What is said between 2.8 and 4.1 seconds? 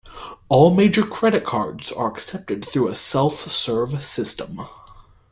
a self serve